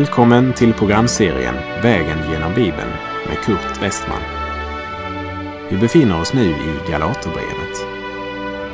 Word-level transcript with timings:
Välkommen 0.00 0.54
till 0.54 0.72
programserien 0.72 1.54
Vägen 1.82 2.18
genom 2.32 2.54
Bibeln 2.54 2.90
med 3.28 3.38
Kurt 3.44 3.82
Westman. 3.82 4.22
Vi 5.70 5.76
befinner 5.76 6.20
oss 6.20 6.34
nu 6.34 6.50
i 6.50 6.90
Galaterbrevet. 6.90 7.76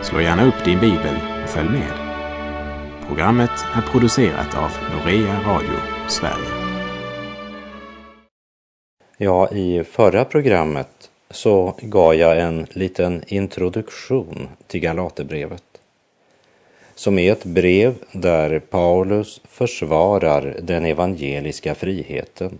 Slå 0.03 0.21
gärna 0.21 0.45
upp 0.45 0.65
din 0.65 0.81
bibel 0.81 1.15
och 1.43 1.49
följ 1.49 1.69
med. 1.69 1.93
Programmet 3.09 3.51
är 3.75 3.83
producerat 3.83 4.57
av 4.57 4.71
Norea 4.93 5.41
Radio 5.47 5.79
Sverige. 6.09 6.77
Ja, 9.19 9.51
i 9.51 9.85
förra 9.85 10.25
programmet 10.25 11.11
så 11.31 11.75
gav 11.83 12.15
jag 12.15 12.41
en 12.41 12.67
liten 12.71 13.23
introduktion 13.27 14.49
till 14.67 14.81
Galaterbrevet 14.81 15.66
som 16.97 17.19
är 17.19 17.33
ett 17.33 17.45
brev 17.45 17.95
där 18.13 18.59
Paulus 18.59 19.41
försvarar 19.45 20.57
den 20.63 20.87
evangeliska 20.87 21.75
friheten 21.75 22.59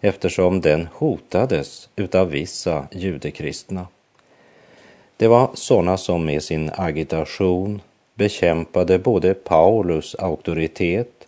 eftersom 0.00 0.60
den 0.60 0.88
hotades 0.92 1.88
utav 1.96 2.28
vissa 2.30 2.86
judekristna. 2.92 3.86
Det 5.16 5.28
var 5.28 5.50
sådana 5.54 5.96
som 5.96 6.24
med 6.24 6.42
sin 6.42 6.70
agitation 6.74 7.80
bekämpade 8.14 8.98
både 8.98 9.34
Paulus 9.34 10.14
auktoritet 10.14 11.26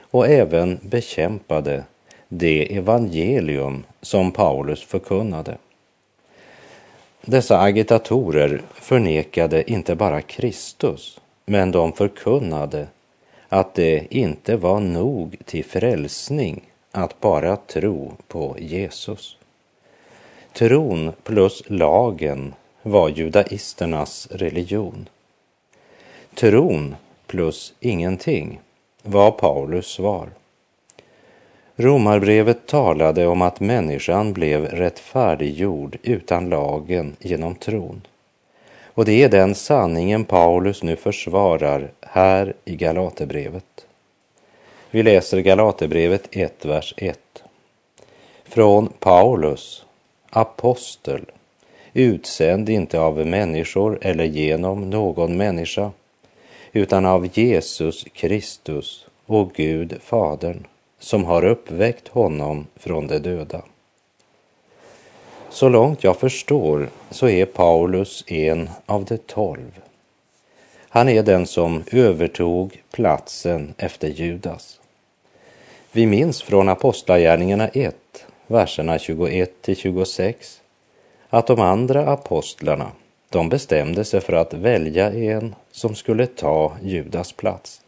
och 0.00 0.28
även 0.28 0.78
bekämpade 0.82 1.84
det 2.28 2.76
evangelium 2.76 3.84
som 4.00 4.32
Paulus 4.32 4.84
förkunnade. 4.84 5.56
Dessa 7.24 7.60
agitatorer 7.60 8.62
förnekade 8.74 9.70
inte 9.70 9.94
bara 9.94 10.22
Kristus 10.22 11.20
men 11.46 11.70
de 11.70 11.92
förkunnade 11.92 12.86
att 13.48 13.74
det 13.74 14.06
inte 14.10 14.56
var 14.56 14.80
nog 14.80 15.36
till 15.44 15.64
frälsning 15.64 16.62
att 16.92 17.20
bara 17.20 17.56
tro 17.56 18.12
på 18.28 18.56
Jesus. 18.58 19.36
Tron 20.52 21.12
plus 21.22 21.62
lagen 21.66 22.54
var 22.82 23.08
judaisternas 23.08 24.28
religion. 24.30 25.08
Tron 26.34 26.96
plus 27.26 27.74
ingenting 27.80 28.60
var 29.02 29.30
Paulus 29.30 29.86
svar. 29.86 30.28
Romarbrevet 31.76 32.66
talade 32.66 33.26
om 33.26 33.42
att 33.42 33.60
människan 33.60 34.32
blev 34.32 34.66
rättfärdiggjord 34.66 35.98
utan 36.02 36.48
lagen 36.48 37.16
genom 37.20 37.54
tron. 37.54 38.00
Och 38.96 39.04
det 39.04 39.22
är 39.22 39.28
den 39.28 39.54
sanningen 39.54 40.24
Paulus 40.24 40.82
nu 40.82 40.96
försvarar 40.96 41.90
här 42.00 42.54
i 42.64 42.76
Galaterbrevet. 42.76 43.86
Vi 44.90 45.02
läser 45.02 45.40
Galaterbrevet 45.40 46.28
1, 46.30 46.64
vers 46.64 46.94
1. 46.96 47.18
Från 48.44 48.88
Paulus, 48.98 49.84
apostel, 50.30 51.24
utsänd 51.92 52.68
inte 52.68 53.00
av 53.00 53.26
människor 53.26 53.98
eller 54.02 54.24
genom 54.24 54.90
någon 54.90 55.36
människa, 55.36 55.90
utan 56.72 57.06
av 57.06 57.38
Jesus 57.38 58.04
Kristus 58.12 59.06
och 59.26 59.52
Gud 59.52 59.96
Fadern, 60.02 60.66
som 60.98 61.24
har 61.24 61.44
uppväckt 61.44 62.08
honom 62.08 62.66
från 62.76 63.06
de 63.06 63.18
döda 63.18 63.62
så 65.50 65.68
långt 65.68 66.04
jag 66.04 66.16
förstår 66.16 66.88
så 67.10 67.28
är 67.28 67.46
Paulus 67.46 68.24
en 68.26 68.70
av 68.86 69.04
de 69.04 69.18
tolv. 69.18 69.80
Han 70.88 71.08
är 71.08 71.22
den 71.22 71.46
som 71.46 71.84
övertog 71.92 72.82
platsen 72.92 73.74
efter 73.78 74.08
Judas. 74.08 74.80
Vi 75.92 76.06
minns 76.06 76.42
från 76.42 76.68
Apostlagärningarna 76.68 77.68
1, 77.68 77.96
verserna 78.46 78.98
21 78.98 79.62
till 79.62 79.76
26, 79.76 80.60
att 81.28 81.46
de 81.46 81.60
andra 81.60 82.06
apostlarna, 82.06 82.90
de 83.28 83.48
bestämde 83.48 84.04
sig 84.04 84.20
för 84.20 84.32
att 84.32 84.54
välja 84.54 85.12
en 85.12 85.54
som 85.72 85.94
skulle 85.94 86.26
ta 86.26 86.72
Judas 86.82 87.32
plats. 87.32 87.80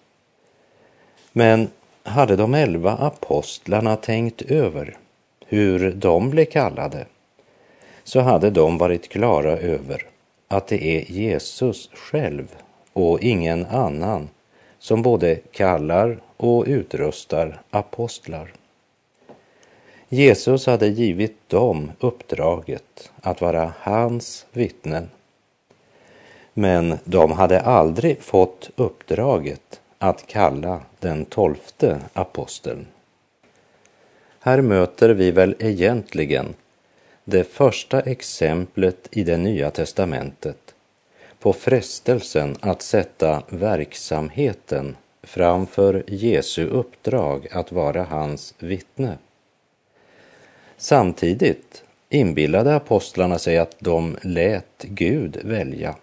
Men 1.33 1.69
hade 2.03 2.37
de 2.37 2.55
elva 2.55 2.93
apostlarna 2.93 3.97
tänkt 3.97 4.43
över 4.43 4.97
hur 5.47 5.93
de 5.93 6.31
blev 6.31 6.45
kallade 6.45 7.07
så 8.09 8.21
hade 8.21 8.51
de 8.51 8.79
varit 8.79 9.09
klara 9.09 9.59
över 9.59 10.07
att 10.49 10.67
det 10.67 10.85
är 10.85 11.13
Jesus 11.13 11.91
själv 11.93 12.57
och 12.93 13.21
ingen 13.21 13.67
annan 13.67 14.29
som 14.79 15.03
både 15.03 15.37
kallar 15.37 16.21
och 16.37 16.65
utrustar 16.67 17.61
apostlar. 17.71 18.53
Jesus 20.09 20.67
hade 20.67 20.89
givit 20.89 21.49
dem 21.49 21.93
uppdraget 22.01 23.13
att 23.21 23.41
vara 23.41 23.73
hans 23.79 24.47
vittnen. 24.53 25.09
Men 26.55 26.99
de 27.05 27.33
hade 27.33 27.61
aldrig 27.61 28.23
fått 28.23 28.71
uppdraget 28.77 29.81
att 29.99 30.27
kalla 30.27 30.81
den 31.01 31.25
tolfte 31.25 32.01
aposteln. 32.13 32.87
Här 34.41 34.61
möter 34.61 35.09
vi 35.09 35.31
väl 35.31 35.57
egentligen 35.59 36.55
det 37.31 37.45
första 37.45 38.01
exemplet 38.01 39.09
i 39.11 39.25
det 39.25 39.37
nya 39.37 39.71
testamentet 39.71 40.75
på 41.39 41.53
frestelsen 41.53 42.57
att 42.61 42.83
sätta 42.83 43.43
verksamheten 43.49 44.97
framför 45.23 46.05
Jesu 46.07 46.67
uppdrag 46.67 47.49
att 47.51 47.73
vara 47.73 48.05
hans 48.05 48.55
vittne. 48.59 49.19
Samtidigt 50.77 51.83
inbillade 52.09 52.75
apostlarna 52.75 53.39
sig 53.39 53.59
att 53.59 53.77
de 53.79 54.17
lät 54.23 54.83
Gud 54.83 55.39
välja, 55.45 55.95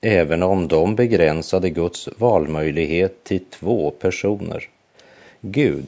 även 0.00 0.42
om 0.42 0.68
de 0.68 0.96
begränsade 0.96 1.70
Guds 1.70 2.08
valmöjlighet 2.16 3.24
till 3.24 3.44
två 3.44 3.90
personer. 3.90 4.68
Gud, 5.40 5.86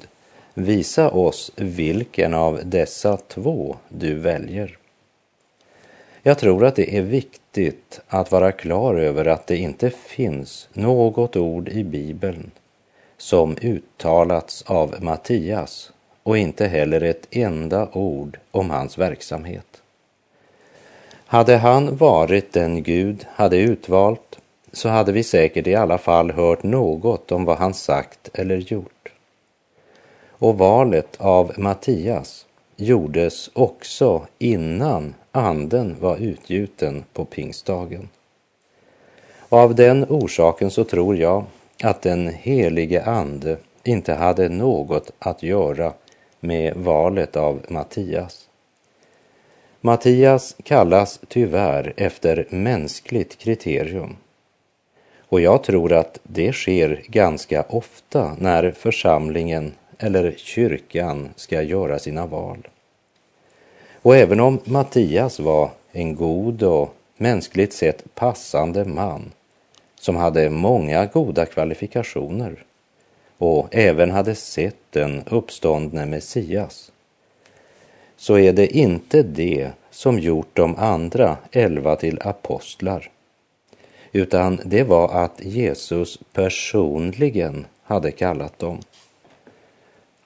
visa 0.54 1.10
oss 1.10 1.52
vilken 1.56 2.34
av 2.34 2.60
dessa 2.64 3.16
två 3.16 3.76
du 3.88 4.14
väljer. 4.14 4.78
Jag 6.24 6.38
tror 6.38 6.64
att 6.64 6.76
det 6.76 6.96
är 6.96 7.02
viktigt 7.02 8.00
att 8.08 8.32
vara 8.32 8.52
klar 8.52 8.94
över 8.94 9.24
att 9.24 9.46
det 9.46 9.56
inte 9.56 9.90
finns 9.90 10.68
något 10.72 11.36
ord 11.36 11.68
i 11.68 11.84
Bibeln 11.84 12.50
som 13.16 13.56
uttalats 13.60 14.62
av 14.62 14.94
Mattias 15.00 15.92
och 16.22 16.38
inte 16.38 16.66
heller 16.66 17.00
ett 17.00 17.26
enda 17.30 17.88
ord 17.92 18.38
om 18.50 18.70
hans 18.70 18.98
verksamhet. 18.98 19.82
Hade 21.26 21.56
han 21.56 21.96
varit 21.96 22.52
den 22.52 22.82
Gud 22.82 23.26
hade 23.28 23.56
utvalt 23.56 24.38
så 24.72 24.88
hade 24.88 25.12
vi 25.12 25.22
säkert 25.22 25.66
i 25.66 25.74
alla 25.74 25.98
fall 25.98 26.30
hört 26.30 26.62
något 26.62 27.32
om 27.32 27.44
vad 27.44 27.58
han 27.58 27.74
sagt 27.74 28.30
eller 28.34 28.56
gjort. 28.56 29.12
Och 30.28 30.58
valet 30.58 31.16
av 31.20 31.52
Mattias 31.56 32.46
gjordes 32.76 33.50
också 33.54 34.26
innan 34.38 35.14
anden 35.32 35.96
var 36.00 36.16
utgjuten 36.16 37.04
på 37.12 37.24
pingstdagen. 37.24 38.08
Och 39.38 39.58
av 39.58 39.74
den 39.74 40.04
orsaken 40.08 40.70
så 40.70 40.84
tror 40.84 41.16
jag 41.16 41.44
att 41.82 42.02
den 42.02 42.28
helige 42.28 43.04
ande 43.04 43.56
inte 43.84 44.14
hade 44.14 44.48
något 44.48 45.10
att 45.18 45.42
göra 45.42 45.92
med 46.40 46.76
valet 46.76 47.36
av 47.36 47.60
Mattias. 47.68 48.48
Mattias 49.80 50.56
kallas 50.64 51.20
tyvärr 51.28 51.92
efter 51.96 52.46
mänskligt 52.50 53.38
kriterium. 53.38 54.16
Och 55.18 55.40
jag 55.40 55.62
tror 55.64 55.92
att 55.92 56.18
det 56.22 56.52
sker 56.52 57.02
ganska 57.06 57.62
ofta 57.68 58.36
när 58.38 58.70
församlingen 58.70 59.72
eller 59.98 60.34
kyrkan 60.36 61.28
ska 61.36 61.62
göra 61.62 61.98
sina 61.98 62.26
val. 62.26 62.68
Och 64.02 64.16
även 64.16 64.40
om 64.40 64.60
Mattias 64.64 65.40
var 65.40 65.70
en 65.92 66.14
god 66.14 66.62
och 66.62 66.94
mänskligt 67.16 67.72
sett 67.72 68.14
passande 68.14 68.84
man 68.84 69.32
som 70.00 70.16
hade 70.16 70.50
många 70.50 71.06
goda 71.06 71.46
kvalifikationer 71.46 72.64
och 73.38 73.68
även 73.70 74.10
hade 74.10 74.34
sett 74.34 74.76
den 74.90 75.22
uppståndne 75.30 76.06
Messias 76.06 76.92
så 78.16 78.38
är 78.38 78.52
det 78.52 78.76
inte 78.76 79.22
det 79.22 79.70
som 79.90 80.18
gjort 80.18 80.48
de 80.52 80.76
andra 80.76 81.36
elva 81.52 81.96
till 81.96 82.18
apostlar 82.22 83.10
utan 84.12 84.60
det 84.64 84.82
var 84.82 85.08
att 85.08 85.44
Jesus 85.44 86.18
personligen 86.32 87.66
hade 87.82 88.10
kallat 88.10 88.58
dem. 88.58 88.80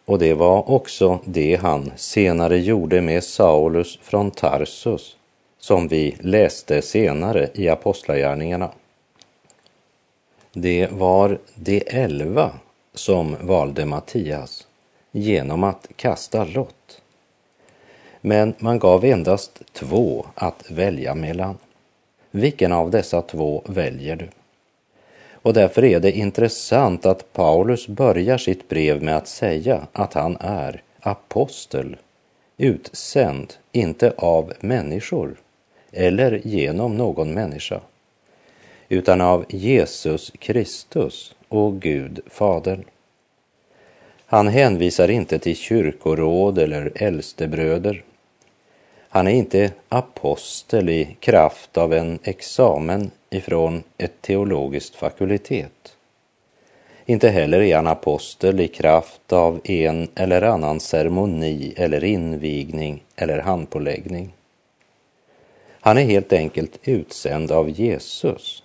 Och 0.06 0.18
det 0.18 0.34
var 0.34 0.70
också 0.70 1.18
det 1.24 1.56
han 1.56 1.92
senare 1.96 2.58
gjorde 2.58 3.00
med 3.00 3.24
Saulus 3.24 3.98
från 4.02 4.30
Tarsus, 4.30 5.16
som 5.58 5.88
vi 5.88 6.16
läste 6.20 6.82
senare 6.82 7.48
i 7.54 7.68
Apostlagärningarna. 7.68 8.70
Det 10.52 10.88
var 10.92 11.38
de 11.54 11.82
elva 11.86 12.50
som 12.94 13.36
valde 13.40 13.86
Mattias 13.86 14.66
genom 15.12 15.64
att 15.64 15.88
kasta 15.96 16.44
lott. 16.44 17.02
Men 18.20 18.54
man 18.58 18.78
gav 18.78 19.04
endast 19.04 19.62
två 19.72 20.26
att 20.34 20.70
välja 20.70 21.14
mellan. 21.14 21.58
Vilken 22.30 22.72
av 22.72 22.90
dessa 22.90 23.22
två 23.22 23.62
väljer 23.66 24.16
du? 24.16 24.28
Och 25.46 25.52
därför 25.52 25.84
är 25.84 26.00
det 26.00 26.12
intressant 26.12 27.06
att 27.06 27.32
Paulus 27.32 27.88
börjar 27.88 28.38
sitt 28.38 28.68
brev 28.68 29.02
med 29.02 29.16
att 29.16 29.28
säga 29.28 29.86
att 29.92 30.14
han 30.14 30.36
är 30.40 30.82
apostel, 31.00 31.96
utsänd, 32.56 33.54
inte 33.72 34.12
av 34.16 34.52
människor 34.60 35.36
eller 35.92 36.40
genom 36.44 36.96
någon 36.96 37.34
människa, 37.34 37.80
utan 38.88 39.20
av 39.20 39.44
Jesus 39.48 40.32
Kristus 40.38 41.34
och 41.48 41.80
Gud 41.80 42.20
Fadern. 42.26 42.84
Han 44.26 44.48
hänvisar 44.48 45.10
inte 45.10 45.38
till 45.38 45.56
kyrkoråd 45.56 46.58
eller 46.58 46.92
äldstebröder. 46.94 48.02
Han 49.16 49.26
är 49.26 49.32
inte 49.32 49.72
apostel 49.88 50.88
i 50.88 51.16
kraft 51.20 51.78
av 51.78 51.92
en 51.92 52.18
examen 52.22 53.10
ifrån 53.30 53.82
ett 53.98 54.22
teologiskt 54.22 54.94
fakultet. 54.94 55.96
Inte 57.06 57.28
heller 57.28 57.60
är 57.60 57.76
han 57.76 57.86
apostel 57.86 58.60
i 58.60 58.68
kraft 58.68 59.32
av 59.32 59.60
en 59.64 60.08
eller 60.14 60.42
annan 60.42 60.80
ceremoni 60.80 61.74
eller 61.76 62.04
invigning 62.04 63.02
eller 63.16 63.38
handpåläggning. 63.38 64.32
Han 65.80 65.98
är 65.98 66.04
helt 66.04 66.32
enkelt 66.32 66.78
utsänd 66.82 67.52
av 67.52 67.70
Jesus. 67.70 68.62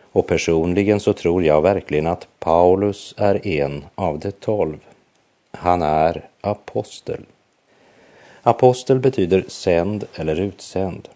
Och 0.00 0.26
personligen 0.26 1.00
så 1.00 1.12
tror 1.12 1.44
jag 1.44 1.62
verkligen 1.62 2.06
att 2.06 2.28
Paulus 2.38 3.14
är 3.16 3.46
en 3.46 3.84
av 3.94 4.18
de 4.18 4.32
tolv. 4.32 4.78
Han 5.52 5.82
är 5.82 6.28
apostel. 6.40 7.24
Apostel 8.46 8.98
betyder 8.98 9.44
sänd 9.48 10.04
eller 10.14 10.40
utsänd. 10.40 11.08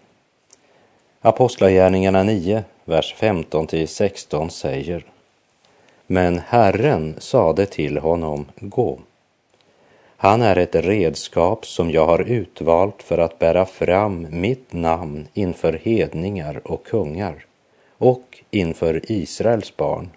Apostlagärningarna 1.20 2.22
9, 2.22 2.64
vers 2.84 3.14
15 3.14 3.66
till 3.66 3.88
16 3.88 4.50
säger 4.50 5.04
Men 6.06 6.38
Herren 6.38 7.14
sade 7.18 7.66
till 7.66 7.98
honom, 7.98 8.46
gå. 8.56 8.98
Han 10.16 10.42
är 10.42 10.56
ett 10.56 10.74
redskap 10.74 11.66
som 11.66 11.90
jag 11.90 12.06
har 12.06 12.22
utvalt 12.22 13.02
för 13.02 13.18
att 13.18 13.38
bära 13.38 13.66
fram 13.66 14.26
mitt 14.30 14.72
namn 14.72 15.28
inför 15.34 15.72
hedningar 15.72 16.60
och 16.64 16.84
kungar 16.84 17.46
och 17.98 18.38
inför 18.50 19.12
Israels 19.12 19.76
barn. 19.76 20.10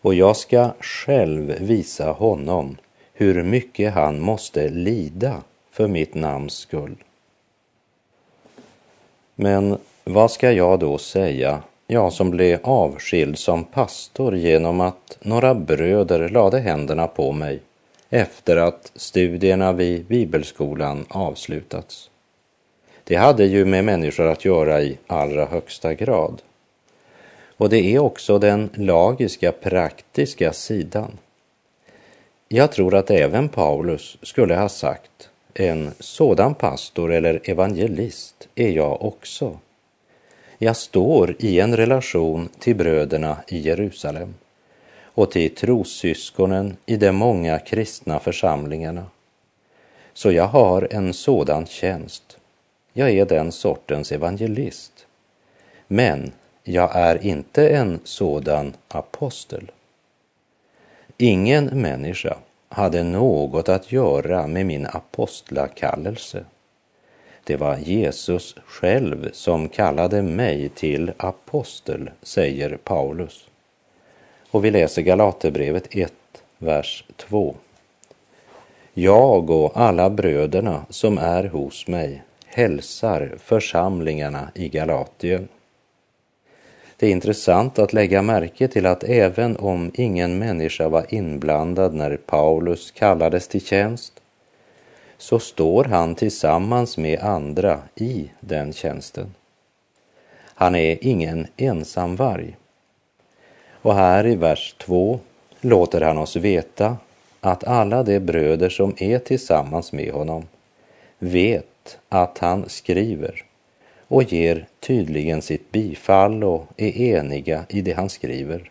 Och 0.00 0.14
jag 0.14 0.36
ska 0.36 0.70
själv 0.80 1.56
visa 1.60 2.10
honom 2.10 2.76
hur 3.12 3.42
mycket 3.42 3.94
han 3.94 4.20
måste 4.20 4.68
lida 4.68 5.42
för 5.78 5.88
mitt 5.88 6.14
namns 6.14 6.54
skull. 6.54 6.96
Men 9.34 9.78
vad 10.04 10.30
ska 10.30 10.52
jag 10.52 10.78
då 10.78 10.98
säga, 10.98 11.62
jag 11.86 12.12
som 12.12 12.30
blev 12.30 12.58
avskild 12.62 13.38
som 13.38 13.64
pastor 13.64 14.36
genom 14.36 14.80
att 14.80 15.18
några 15.20 15.54
bröder 15.54 16.28
lade 16.28 16.58
händerna 16.58 17.06
på 17.06 17.32
mig 17.32 17.60
efter 18.10 18.56
att 18.56 18.92
studierna 18.94 19.72
vid 19.72 20.04
bibelskolan 20.04 21.06
avslutats? 21.08 22.10
Det 23.04 23.16
hade 23.16 23.44
ju 23.44 23.64
med 23.64 23.84
människor 23.84 24.26
att 24.26 24.44
göra 24.44 24.82
i 24.82 24.98
allra 25.06 25.46
högsta 25.46 25.94
grad. 25.94 26.42
Och 27.56 27.68
det 27.68 27.94
är 27.94 27.98
också 27.98 28.38
den 28.38 28.70
lagiska, 28.74 29.52
praktiska 29.52 30.52
sidan. 30.52 31.18
Jag 32.48 32.72
tror 32.72 32.94
att 32.94 33.10
även 33.10 33.48
Paulus 33.48 34.16
skulle 34.22 34.56
ha 34.56 34.68
sagt 34.68 35.30
en 35.60 35.90
sådan 35.98 36.54
pastor 36.54 37.12
eller 37.12 37.40
evangelist 37.44 38.48
är 38.54 38.70
jag 38.70 39.02
också. 39.02 39.58
Jag 40.58 40.76
står 40.76 41.36
i 41.38 41.60
en 41.60 41.76
relation 41.76 42.48
till 42.58 42.76
bröderna 42.76 43.36
i 43.48 43.58
Jerusalem 43.58 44.34
och 45.02 45.30
till 45.30 45.54
trossyskonen 45.54 46.76
i 46.86 46.96
de 46.96 47.12
många 47.12 47.58
kristna 47.58 48.18
församlingarna. 48.18 49.06
Så 50.12 50.32
jag 50.32 50.46
har 50.46 50.88
en 50.90 51.14
sådan 51.14 51.66
tjänst. 51.66 52.38
Jag 52.92 53.10
är 53.10 53.26
den 53.26 53.52
sortens 53.52 54.12
evangelist. 54.12 55.06
Men 55.86 56.32
jag 56.64 56.96
är 56.96 57.26
inte 57.26 57.68
en 57.68 58.00
sådan 58.04 58.72
apostel. 58.88 59.70
Ingen 61.16 61.64
människa 61.64 62.36
hade 62.68 63.02
något 63.02 63.68
att 63.68 63.92
göra 63.92 64.46
med 64.46 64.66
min 64.66 64.86
apostlakallelse. 64.86 66.44
Det 67.44 67.56
var 67.56 67.76
Jesus 67.76 68.56
själv 68.66 69.30
som 69.32 69.68
kallade 69.68 70.22
mig 70.22 70.68
till 70.68 71.12
apostel, 71.16 72.10
säger 72.22 72.78
Paulus. 72.84 73.48
Och 74.50 74.64
vi 74.64 74.70
läser 74.70 75.02
Galaterbrevet 75.02 75.88
1, 75.90 76.12
vers 76.58 77.04
2. 77.16 77.54
Jag 78.94 79.50
och 79.50 79.72
alla 79.74 80.10
bröderna 80.10 80.86
som 80.90 81.18
är 81.18 81.44
hos 81.44 81.86
mig 81.86 82.22
hälsar 82.46 83.34
församlingarna 83.38 84.50
i 84.54 84.68
Galatien. 84.68 85.48
Det 87.00 87.06
är 87.06 87.10
intressant 87.10 87.78
att 87.78 87.92
lägga 87.92 88.22
märke 88.22 88.68
till 88.68 88.86
att 88.86 89.04
även 89.04 89.56
om 89.56 89.90
ingen 89.94 90.38
människa 90.38 90.88
var 90.88 91.06
inblandad 91.08 91.94
när 91.94 92.16
Paulus 92.16 92.90
kallades 92.90 93.48
till 93.48 93.66
tjänst, 93.66 94.12
så 95.18 95.38
står 95.38 95.84
han 95.84 96.14
tillsammans 96.14 96.98
med 96.98 97.20
andra 97.20 97.78
i 97.94 98.30
den 98.40 98.72
tjänsten. 98.72 99.34
Han 100.54 100.74
är 100.74 100.98
ingen 101.00 101.46
ensamvarg. 101.56 102.56
Och 103.70 103.94
här 103.94 104.26
i 104.26 104.34
vers 104.34 104.74
2 104.78 105.20
låter 105.60 106.00
han 106.00 106.18
oss 106.18 106.36
veta 106.36 106.96
att 107.40 107.64
alla 107.64 108.02
de 108.02 108.20
bröder 108.20 108.68
som 108.68 108.94
är 108.96 109.18
tillsammans 109.18 109.92
med 109.92 110.12
honom 110.12 110.46
vet 111.18 111.98
att 112.08 112.38
han 112.38 112.68
skriver 112.68 113.47
och 114.08 114.22
ger 114.22 114.66
tydligen 114.80 115.42
sitt 115.42 115.72
bifall 115.72 116.44
och 116.44 116.66
är 116.76 117.00
eniga 117.00 117.64
i 117.68 117.80
det 117.80 117.92
han 117.92 118.08
skriver. 118.08 118.70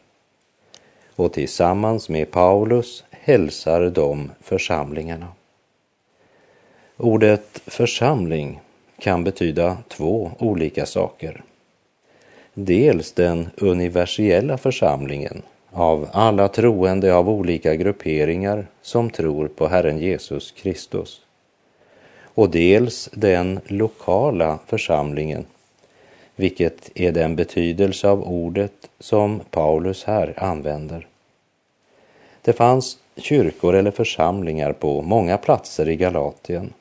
Och 1.15 1.33
tillsammans 1.33 2.09
med 2.09 2.31
Paulus 2.31 3.03
hälsar 3.09 3.89
de 3.89 4.31
församlingarna. 4.41 5.27
Ordet 6.97 7.61
församling 7.65 8.59
kan 8.99 9.23
betyda 9.23 9.77
två 9.87 10.31
olika 10.39 10.85
saker. 10.85 11.43
Dels 12.53 13.11
den 13.11 13.49
universella 13.57 14.57
församlingen 14.57 15.41
av 15.71 16.09
alla 16.13 16.47
troende 16.47 17.15
av 17.15 17.29
olika 17.29 17.75
grupperingar 17.75 18.67
som 18.81 19.09
tror 19.09 19.47
på 19.47 19.67
Herren 19.67 19.97
Jesus 19.97 20.51
Kristus 20.51 21.21
och 22.37 22.49
dels 22.49 23.09
den 23.13 23.59
lokala 23.67 24.59
församlingen, 24.65 25.45
vilket 26.35 26.91
är 26.95 27.11
den 27.11 27.35
betydelse 27.35 28.09
av 28.09 28.23
ordet 28.23 28.89
som 28.99 29.41
Paulus 29.51 30.03
här 30.03 30.33
använder. 30.37 31.07
Det 32.41 32.53
fanns 32.53 32.97
kyrkor 33.15 33.75
eller 33.75 33.91
församlingar 33.91 34.73
på 34.73 35.01
många 35.01 35.37
platser 35.37 35.89
i 35.89 35.95
Galatien. 35.95 36.73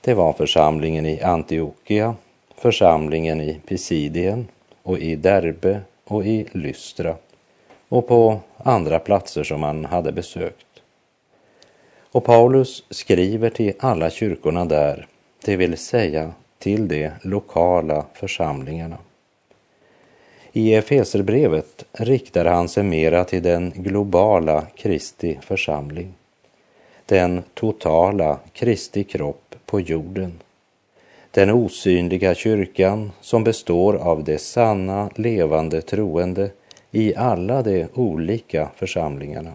Det 0.00 0.14
var 0.14 0.32
församlingen 0.32 1.06
i 1.06 1.20
Antiochia, 1.20 2.14
församlingen 2.56 3.40
i 3.40 3.60
Pisidien 3.66 4.48
och 4.82 4.98
i 4.98 5.16
Derbe 5.16 5.80
och 6.04 6.26
i 6.26 6.46
Lystra 6.52 7.14
och 7.88 8.08
på 8.08 8.40
andra 8.56 8.98
platser 8.98 9.44
som 9.44 9.60
man 9.60 9.84
hade 9.84 10.12
besökt. 10.12 10.66
Och 12.12 12.24
Paulus 12.24 12.84
skriver 12.90 13.50
till 13.50 13.72
alla 13.78 14.10
kyrkorna 14.10 14.64
där, 14.64 15.06
det 15.44 15.56
vill 15.56 15.78
säga 15.78 16.32
till 16.58 16.88
de 16.88 17.10
lokala 17.22 18.06
församlingarna. 18.14 18.98
I 20.52 20.74
Efeserbrevet 20.74 21.84
riktar 21.92 22.44
han 22.44 22.68
sig 22.68 22.82
mera 22.82 23.24
till 23.24 23.42
den 23.42 23.70
globala 23.70 24.66
Kristi 24.76 25.38
församling, 25.42 26.14
den 27.06 27.42
totala 27.54 28.38
Kristi 28.52 29.04
kropp 29.04 29.54
på 29.66 29.80
jorden, 29.80 30.32
den 31.30 31.50
osynliga 31.50 32.34
kyrkan 32.34 33.12
som 33.20 33.44
består 33.44 33.94
av 33.94 34.24
det 34.24 34.38
sanna, 34.38 35.10
levande 35.14 35.82
troende 35.82 36.50
i 36.90 37.14
alla 37.14 37.62
de 37.62 37.86
olika 37.94 38.68
församlingarna. 38.76 39.52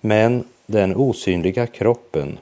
Men 0.00 0.44
den 0.70 0.96
osynliga 0.96 1.66
kroppen 1.66 2.38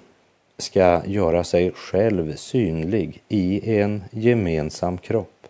ska 0.58 1.02
göra 1.06 1.44
sig 1.44 1.72
själv 1.72 2.36
synlig 2.36 3.22
i 3.28 3.78
en 3.78 4.04
gemensam 4.10 4.98
kropp. 4.98 5.46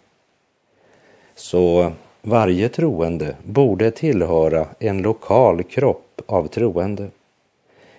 Så 1.35 1.93
varje 2.23 2.69
troende 2.69 3.37
borde 3.45 3.91
tillhöra 3.91 4.67
en 4.79 5.03
lokal 5.03 5.63
kropp 5.63 6.21
av 6.27 6.49
troende 6.49 7.09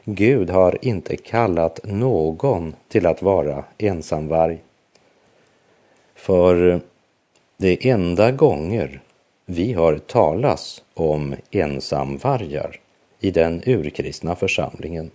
Gud 0.10 0.50
har 0.50 0.78
inte 0.82 1.18
kallat 1.18 1.80
någon 1.84 2.76
till 2.88 3.06
att 3.06 3.22
vara 3.22 3.64
ensamvarg. 3.78 4.58
För 6.16 6.82
de 7.58 7.90
enda 7.92 8.32
gånger 8.32 9.02
vi 9.46 9.74
har 9.74 9.98
talas 9.98 10.84
om 10.94 11.36
ensamvargar 11.52 12.80
i 13.20 13.32
den 13.32 13.64
urkristna 13.66 14.36
församlingen 14.36 15.12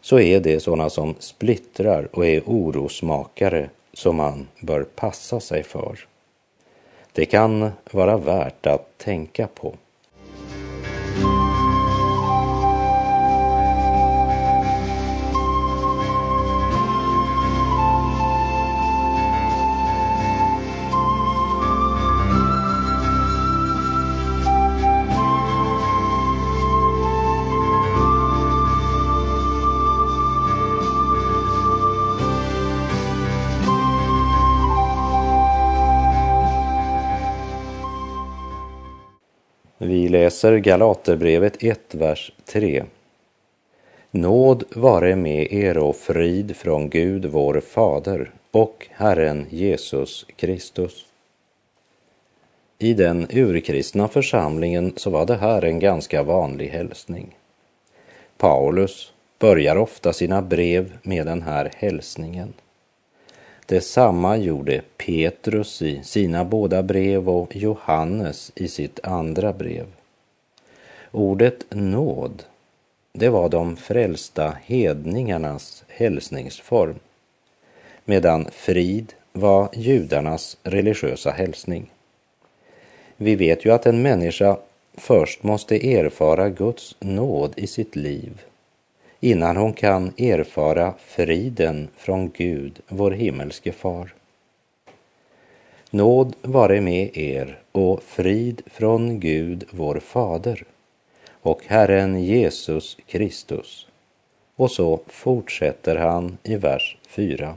så 0.00 0.20
är 0.20 0.40
det 0.40 0.60
sådana 0.60 0.90
som 0.90 1.14
splittrar 1.18 2.08
och 2.12 2.26
är 2.26 2.42
orosmakare 2.46 3.70
som 3.92 4.16
man 4.16 4.48
bör 4.60 4.82
passa 4.82 5.40
sig 5.40 5.62
för. 5.62 5.98
Det 7.12 7.24
kan 7.24 7.70
vara 7.90 8.16
värt 8.16 8.66
att 8.66 8.98
tänka 8.98 9.46
på. 9.46 9.74
Läser 40.40 40.58
Galaterbrevet 40.58 41.62
1, 41.62 41.94
vers 41.94 42.32
3. 42.44 42.84
Nåd 44.10 44.64
vare 44.74 45.16
med 45.16 45.52
er 45.52 45.78
och 45.78 45.96
frid 45.96 46.56
från 46.56 46.90
Gud 46.90 47.24
vår 47.24 47.60
Fader 47.60 48.30
och 48.50 48.86
Herren 48.90 49.46
Jesus 49.50 50.26
Kristus. 50.36 51.06
I 52.78 52.94
den 52.94 53.26
urkristna 53.30 54.08
församlingen 54.08 54.92
så 54.96 55.10
var 55.10 55.26
det 55.26 55.36
här 55.36 55.64
en 55.64 55.78
ganska 55.78 56.22
vanlig 56.22 56.68
hälsning. 56.68 57.36
Paulus 58.36 59.12
börjar 59.38 59.76
ofta 59.76 60.12
sina 60.12 60.42
brev 60.42 60.98
med 61.02 61.26
den 61.26 61.42
här 61.42 61.70
hälsningen. 61.76 62.52
Detsamma 63.66 64.36
gjorde 64.36 64.82
Petrus 64.96 65.82
i 65.82 66.00
sina 66.02 66.44
båda 66.44 66.82
brev 66.82 67.28
och 67.28 67.56
Johannes 67.56 68.52
i 68.54 68.68
sitt 68.68 69.00
andra 69.02 69.52
brev. 69.52 69.86
Ordet 71.12 71.64
nåd, 71.70 72.42
det 73.12 73.28
var 73.28 73.48
de 73.48 73.76
frälsta 73.76 74.56
hedningarnas 74.64 75.84
hälsningsform, 75.88 76.98
medan 78.04 78.48
frid 78.52 79.12
var 79.32 79.68
judarnas 79.72 80.56
religiösa 80.62 81.30
hälsning. 81.30 81.90
Vi 83.16 83.34
vet 83.34 83.64
ju 83.64 83.72
att 83.72 83.86
en 83.86 84.02
människa 84.02 84.56
först 84.94 85.42
måste 85.42 85.96
erfara 85.96 86.48
Guds 86.48 86.96
nåd 87.00 87.52
i 87.56 87.66
sitt 87.66 87.96
liv 87.96 88.42
innan 89.20 89.56
hon 89.56 89.72
kan 89.72 90.12
erfara 90.16 90.94
friden 90.98 91.88
från 91.96 92.30
Gud, 92.30 92.80
vår 92.88 93.10
himmelske 93.10 93.72
far. 93.72 94.14
Nåd 95.90 96.36
vare 96.42 96.80
med 96.80 97.16
er 97.16 97.58
och 97.72 98.02
frid 98.02 98.62
från 98.66 99.20
Gud, 99.20 99.64
vår 99.70 100.00
fader 100.00 100.64
och 101.42 101.62
Herren 101.66 102.24
Jesus 102.24 102.96
Kristus. 103.06 103.86
Och 104.56 104.70
så 104.70 105.00
fortsätter 105.06 105.96
han 105.96 106.38
i 106.42 106.56
vers 106.56 106.96
4. 107.08 107.54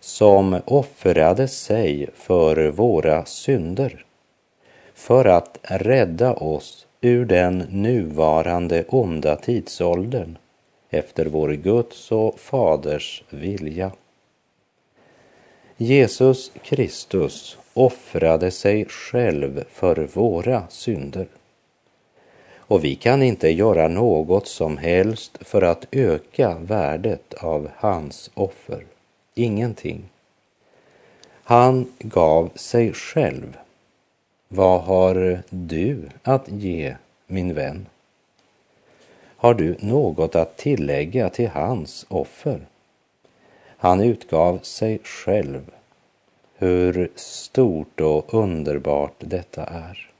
Som 0.00 0.60
offrade 0.64 1.48
sig 1.48 2.08
för 2.14 2.70
våra 2.70 3.24
synder 3.24 4.04
för 4.94 5.24
att 5.24 5.58
rädda 5.62 6.34
oss 6.34 6.86
ur 7.00 7.24
den 7.24 7.58
nuvarande 7.58 8.84
onda 8.88 9.36
tidsåldern 9.36 10.38
efter 10.90 11.26
vår 11.26 11.48
Guds 11.48 12.12
och 12.12 12.40
Faders 12.40 13.24
vilja. 13.30 13.92
Jesus 15.76 16.52
Kristus 16.62 17.58
offrade 17.74 18.50
sig 18.50 18.84
själv 18.84 19.64
för 19.70 19.96
våra 19.96 20.68
synder. 20.68 21.26
Och 22.70 22.84
vi 22.84 22.94
kan 22.94 23.22
inte 23.22 23.48
göra 23.48 23.88
något 23.88 24.46
som 24.46 24.78
helst 24.78 25.38
för 25.40 25.62
att 25.62 25.86
öka 25.90 26.56
värdet 26.58 27.34
av 27.34 27.70
hans 27.76 28.30
offer. 28.34 28.84
Ingenting. 29.34 30.04
Han 31.44 31.92
gav 31.98 32.50
sig 32.54 32.92
själv. 32.92 33.56
Vad 34.48 34.80
har 34.80 35.42
du 35.50 36.08
att 36.22 36.48
ge, 36.48 36.96
min 37.26 37.54
vän? 37.54 37.86
Har 39.36 39.54
du 39.54 39.76
något 39.80 40.34
att 40.34 40.56
tillägga 40.56 41.30
till 41.30 41.48
hans 41.48 42.06
offer? 42.08 42.66
Han 43.76 44.00
utgav 44.00 44.58
sig 44.58 44.98
själv. 45.04 45.70
Hur 46.56 47.10
stort 47.14 48.00
och 48.00 48.34
underbart 48.34 49.14
detta 49.18 49.64
är. 49.64 50.10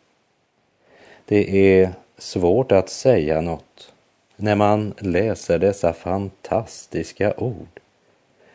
Det 1.25 1.75
är 1.81 1.93
svårt 2.21 2.73
att 2.73 2.89
säga 2.89 3.41
något 3.41 3.93
när 4.37 4.57
man 4.57 4.95
läser 4.99 5.59
dessa 5.59 5.93
fantastiska 5.93 7.35
ord 7.37 7.81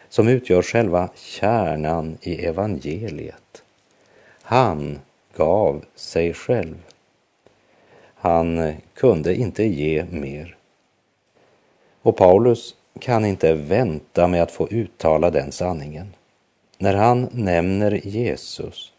som 0.10 0.28
utgör 0.28 0.62
själva 0.62 1.10
kärnan 1.16 2.18
i 2.22 2.46
evangeliet. 2.46 3.64
Han 4.42 5.00
gav 5.36 5.86
sig 5.96 6.34
själv. 6.34 6.76
Han 8.16 8.74
kunde 8.94 9.36
inte 9.36 9.64
ge 9.64 10.06
mer. 10.10 10.56
Och 12.02 12.18
Paulus 12.18 12.76
kan 13.00 13.26
inte 13.26 13.54
vänta 13.54 14.28
med 14.28 14.44
att 14.44 14.52
få 14.52 14.70
uttala 14.70 15.32
den 15.32 15.52
sanningen. 15.52 16.14
När 16.78 16.94
han 16.94 17.30
nämner 17.32 17.92
Jesus 18.08 18.92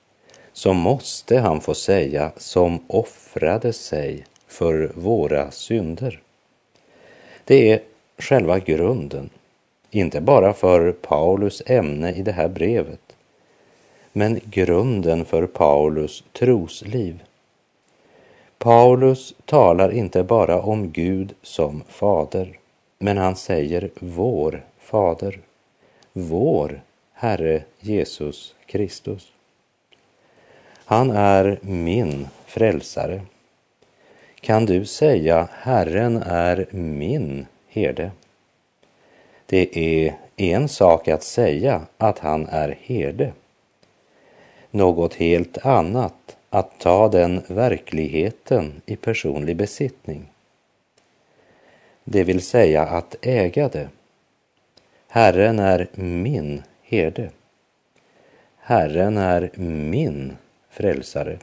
så 0.53 0.73
måste 0.73 1.39
han 1.39 1.61
få 1.61 1.75
säga 1.75 2.33
som 2.37 2.85
offrade 2.87 3.73
sig 3.73 4.25
för 4.47 4.93
våra 4.95 5.51
synder. 5.51 6.21
Det 7.45 7.71
är 7.73 7.81
själva 8.19 8.59
grunden, 8.59 9.31
inte 9.91 10.21
bara 10.21 10.53
för 10.53 10.93
Paulus 10.93 11.63
ämne 11.67 12.13
i 12.13 12.23
det 12.23 12.33
här 12.33 12.49
brevet, 12.49 13.17
men 14.13 14.41
grunden 14.45 15.25
för 15.25 15.47
Paulus 15.47 16.25
trosliv. 16.33 17.23
Paulus 18.59 19.35
talar 19.45 19.91
inte 19.93 20.23
bara 20.23 20.61
om 20.61 20.91
Gud 20.91 21.35
som 21.43 21.83
fader, 21.89 22.59
men 22.99 23.19
han 23.19 23.37
säger 23.37 23.91
vår 24.01 24.65
fader, 24.79 25.41
vår 26.13 26.81
Herre 27.13 27.63
Jesus 27.81 28.55
Kristus. 28.67 29.33
Han 30.85 31.11
är 31.11 31.59
min 31.63 32.29
frälsare. 32.47 33.21
Kan 34.47 34.67
du 34.67 34.85
säga 34.85 35.49
Herren 35.53 36.17
är 36.23 36.67
min 36.71 37.47
herde? 37.69 38.11
Det 39.47 39.79
är 39.79 40.15
en 40.37 40.69
sak 40.69 41.09
att 41.09 41.23
säga 41.23 41.87
att 41.99 42.19
han 42.19 42.47
är 42.47 42.79
herde. 42.81 43.33
Något 44.71 45.15
helt 45.15 45.67
annat 45.67 46.37
att 46.51 46.79
ta 46.79 47.09
den 47.09 47.43
verkligheten 47.49 48.83
i 48.87 48.97
personlig 48.97 49.57
besittning. 49.57 50.27
Det 52.05 52.25
vill 52.25 52.43
säga 52.43 52.83
att 52.83 53.17
äga 53.23 53.69
det. 53.69 53.89
Herren 55.09 55.59
är 55.59 55.89
min 55.95 56.63
herde. 56.83 57.31
Herren 58.57 59.17
är 59.17 59.51
min 59.61 60.37
frälsare. 60.71 61.39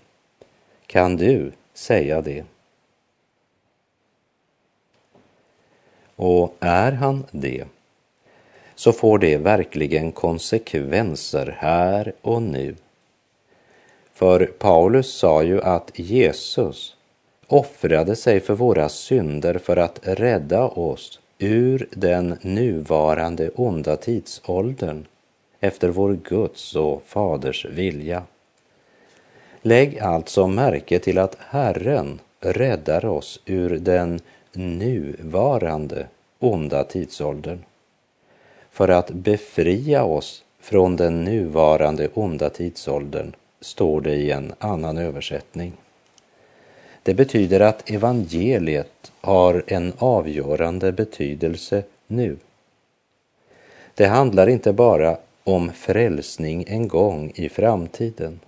Kan 0.87 1.17
du 1.17 1.51
säga 1.73 2.21
det? 2.21 2.43
Och 6.15 6.55
är 6.59 6.91
han 6.91 7.23
det, 7.31 7.63
så 8.75 8.91
får 8.91 9.19
det 9.19 9.37
verkligen 9.37 10.11
konsekvenser 10.11 11.57
här 11.59 12.13
och 12.21 12.41
nu 12.41 12.75
för 14.13 14.45
Paulus 14.45 15.13
sa 15.13 15.43
ju 15.43 15.61
att 15.61 15.91
Jesus 15.95 16.95
offrade 17.47 18.15
sig 18.15 18.39
för 18.39 18.53
våra 18.53 18.89
synder 18.89 19.57
för 19.57 19.77
att 19.77 19.99
rädda 20.03 20.63
oss 20.63 21.19
ur 21.37 21.87
den 21.91 22.37
nuvarande 22.41 23.49
onda 23.49 23.95
tidsåldern 23.95 25.05
efter 25.59 25.89
vår 25.89 26.13
Guds 26.13 26.75
och 26.75 27.03
Faders 27.05 27.65
vilja. 27.65 28.23
Lägg 29.61 29.99
alltså 29.99 30.47
märke 30.47 30.99
till 30.99 31.17
att 31.17 31.37
Herren 31.39 32.19
räddar 32.39 33.05
oss 33.05 33.39
ur 33.45 33.69
den 33.69 34.19
nuvarande 34.53 36.07
onda 36.39 36.83
tidsåldern. 36.83 37.59
För 38.71 38.89
att 38.89 39.09
befria 39.09 40.03
oss 40.03 40.43
från 40.59 40.95
den 40.95 41.23
nuvarande 41.23 42.09
onda 42.13 42.49
tidsåldern, 42.49 43.35
står 43.61 44.01
det 44.01 44.15
i 44.15 44.31
en 44.31 44.53
annan 44.59 44.97
översättning. 44.97 45.73
Det 47.03 47.13
betyder 47.13 47.59
att 47.59 47.89
evangeliet 47.89 49.11
har 49.21 49.63
en 49.67 49.93
avgörande 49.97 50.91
betydelse 50.91 51.83
nu. 52.07 52.37
Det 53.95 54.05
handlar 54.05 54.47
inte 54.47 54.73
bara 54.73 55.17
om 55.43 55.71
frälsning 55.71 56.65
en 56.67 56.87
gång 56.87 57.31
i 57.35 57.49
framtiden. 57.49 58.39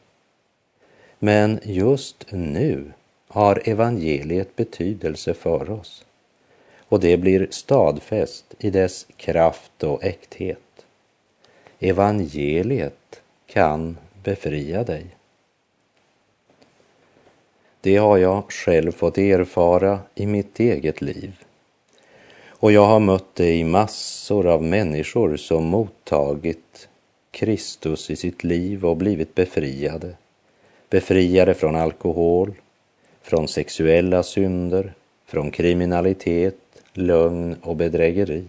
Men 1.19 1.59
just 1.63 2.25
nu 2.29 2.91
har 3.35 3.61
evangeliet 3.65 4.55
betydelse 4.55 5.33
för 5.33 5.71
oss 5.71 6.05
och 6.89 6.99
det 6.99 7.17
blir 7.17 7.47
stadfäst 7.51 8.45
i 8.59 8.69
dess 8.69 9.07
kraft 9.17 9.83
och 9.83 10.03
äkthet. 10.03 10.85
Evangeliet 11.79 13.21
kan 13.45 13.97
befria 14.23 14.83
dig. 14.83 15.05
Det 17.81 17.97
har 17.97 18.17
jag 18.17 18.51
själv 18.51 18.91
fått 18.91 19.17
erfara 19.17 19.99
i 20.15 20.25
mitt 20.25 20.59
eget 20.59 21.01
liv. 21.01 21.33
Och 22.47 22.71
jag 22.71 22.85
har 22.85 22.99
mött 22.99 23.35
det 23.35 23.53
i 23.53 23.63
massor 23.63 24.47
av 24.47 24.63
människor 24.63 25.37
som 25.37 25.63
mottagit 25.63 26.87
Kristus 27.31 28.09
i 28.09 28.15
sitt 28.15 28.43
liv 28.43 28.85
och 28.85 28.97
blivit 28.97 29.35
befriade. 29.35 30.15
Befriade 30.89 31.53
från 31.53 31.75
alkohol, 31.75 32.53
från 33.25 33.47
sexuella 33.47 34.23
synder, 34.23 34.93
från 35.25 35.51
kriminalitet, 35.51 36.55
lögn 36.93 37.55
och 37.61 37.75
bedrägeri. 37.75 38.45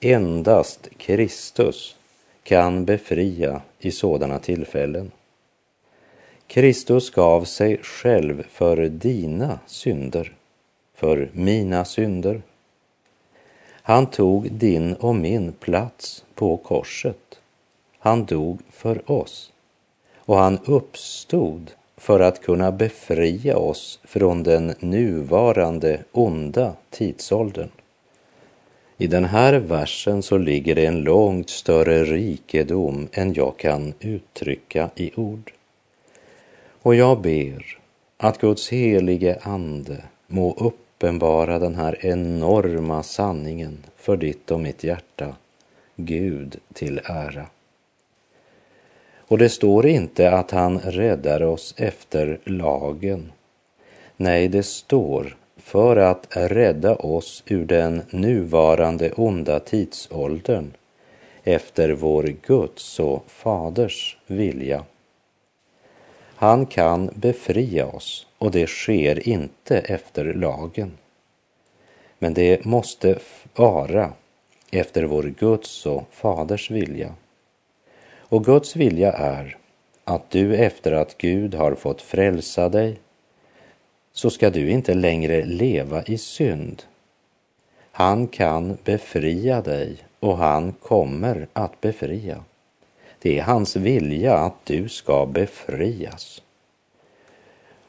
Endast 0.00 0.88
Kristus 0.96 1.96
kan 2.42 2.84
befria 2.84 3.62
i 3.78 3.90
sådana 3.90 4.38
tillfällen. 4.38 5.10
Kristus 6.46 7.10
gav 7.10 7.44
sig 7.44 7.78
själv 7.82 8.46
för 8.48 8.76
dina 8.88 9.58
synder, 9.66 10.32
för 10.94 11.30
mina 11.32 11.84
synder. 11.84 12.42
Han 13.70 14.06
tog 14.06 14.52
din 14.52 14.94
och 14.94 15.14
min 15.14 15.52
plats 15.52 16.24
på 16.34 16.56
korset. 16.56 17.40
Han 17.98 18.24
dog 18.24 18.60
för 18.70 19.10
oss 19.10 19.52
och 20.16 20.36
han 20.36 20.58
uppstod 20.64 21.70
för 21.98 22.20
att 22.20 22.42
kunna 22.42 22.72
befria 22.72 23.56
oss 23.56 24.00
från 24.04 24.42
den 24.42 24.74
nuvarande 24.80 26.00
onda 26.12 26.72
tidsåldern. 26.90 27.68
I 29.00 29.06
den 29.06 29.24
här 29.24 29.52
versen 29.52 30.22
så 30.22 30.38
ligger 30.38 30.74
det 30.74 30.86
en 30.86 31.02
långt 31.02 31.50
större 31.50 32.04
rikedom 32.04 33.08
än 33.12 33.34
jag 33.34 33.56
kan 33.56 33.94
uttrycka 34.00 34.90
i 34.94 35.12
ord. 35.16 35.52
Och 36.82 36.94
jag 36.94 37.20
ber 37.20 37.78
att 38.16 38.38
Guds 38.38 38.68
helige 38.68 39.38
ande 39.42 40.02
må 40.26 40.54
uppenbara 40.54 41.58
den 41.58 41.74
här 41.74 42.06
enorma 42.06 43.02
sanningen 43.02 43.78
för 43.96 44.16
ditt 44.16 44.50
och 44.50 44.60
mitt 44.60 44.84
hjärta, 44.84 45.36
Gud 45.96 46.56
till 46.72 47.00
ära. 47.04 47.46
Och 49.28 49.38
det 49.38 49.48
står 49.48 49.86
inte 49.86 50.30
att 50.30 50.50
han 50.50 50.78
räddar 50.78 51.42
oss 51.42 51.74
efter 51.76 52.38
lagen. 52.44 53.32
Nej, 54.16 54.48
det 54.48 54.62
står 54.62 55.36
för 55.56 55.96
att 55.96 56.26
rädda 56.30 56.96
oss 56.96 57.42
ur 57.46 57.64
den 57.64 58.02
nuvarande 58.10 59.12
onda 59.12 59.60
tidsåldern 59.60 60.72
efter 61.44 61.90
vår 61.90 62.34
Guds 62.46 63.00
och 63.00 63.24
Faders 63.26 64.16
vilja. 64.26 64.84
Han 66.34 66.66
kan 66.66 67.10
befria 67.14 67.86
oss 67.86 68.26
och 68.38 68.50
det 68.50 68.66
sker 68.66 69.28
inte 69.28 69.78
efter 69.78 70.34
lagen. 70.34 70.92
Men 72.18 72.34
det 72.34 72.64
måste 72.64 73.18
vara 73.54 74.12
efter 74.70 75.02
vår 75.02 75.22
Guds 75.22 75.86
och 75.86 76.04
Faders 76.10 76.70
vilja. 76.70 77.14
Och 78.28 78.44
Guds 78.44 78.76
vilja 78.76 79.12
är 79.12 79.56
att 80.04 80.30
du 80.30 80.56
efter 80.56 80.92
att 80.92 81.18
Gud 81.18 81.54
har 81.54 81.74
fått 81.74 82.02
frälsa 82.02 82.68
dig 82.68 82.98
så 84.12 84.30
ska 84.30 84.50
du 84.50 84.70
inte 84.70 84.94
längre 84.94 85.44
leva 85.44 86.02
i 86.02 86.18
synd. 86.18 86.82
Han 87.90 88.26
kan 88.26 88.78
befria 88.84 89.60
dig 89.62 89.96
och 90.20 90.36
han 90.36 90.72
kommer 90.72 91.46
att 91.52 91.80
befria. 91.80 92.44
Det 93.18 93.38
är 93.38 93.42
hans 93.42 93.76
vilja 93.76 94.34
att 94.34 94.64
du 94.64 94.88
ska 94.88 95.26
befrias. 95.26 96.42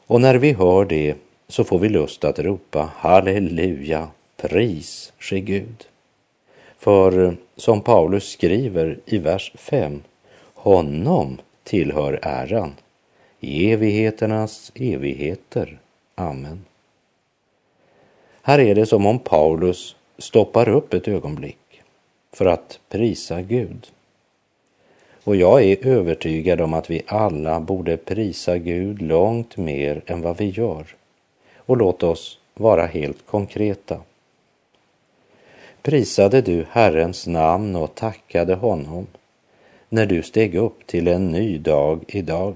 Och 0.06 0.20
när 0.20 0.34
vi 0.34 0.52
hör 0.52 0.84
det 0.84 1.14
så 1.48 1.64
får 1.64 1.78
vi 1.78 1.88
lust 1.88 2.24
att 2.24 2.38
ropa 2.38 2.90
halleluja, 2.96 4.08
pris 4.36 5.12
ske 5.18 5.40
Gud. 5.40 5.84
För 6.78 7.36
som 7.56 7.80
Paulus 7.80 8.30
skriver 8.30 8.98
i 9.06 9.18
vers 9.18 9.52
5, 9.54 10.02
honom 10.60 11.38
tillhör 11.64 12.18
äran 12.22 12.74
i 13.40 13.72
evigheternas 13.72 14.72
evigheter. 14.74 15.78
Amen. 16.14 16.64
Här 18.42 18.58
är 18.58 18.74
det 18.74 18.86
som 18.86 19.06
om 19.06 19.18
Paulus 19.18 19.96
stoppar 20.18 20.68
upp 20.68 20.94
ett 20.94 21.08
ögonblick 21.08 21.82
för 22.32 22.46
att 22.46 22.80
prisa 22.88 23.42
Gud. 23.42 23.86
Och 25.24 25.36
jag 25.36 25.62
är 25.62 25.86
övertygad 25.86 26.60
om 26.60 26.74
att 26.74 26.90
vi 26.90 27.02
alla 27.06 27.60
borde 27.60 27.96
prisa 27.96 28.58
Gud 28.58 29.02
långt 29.02 29.56
mer 29.56 30.02
än 30.06 30.22
vad 30.22 30.36
vi 30.36 30.50
gör. 30.50 30.86
Och 31.56 31.76
låt 31.76 32.02
oss 32.02 32.38
vara 32.54 32.86
helt 32.86 33.26
konkreta. 33.26 34.00
Prisade 35.82 36.40
du 36.40 36.66
Herrens 36.70 37.26
namn 37.26 37.76
och 37.76 37.94
tackade 37.94 38.54
honom 38.54 39.06
när 39.92 40.06
du 40.06 40.22
steg 40.22 40.54
upp 40.54 40.86
till 40.86 41.08
en 41.08 41.30
ny 41.30 41.58
dag 41.58 42.04
idag? 42.08 42.54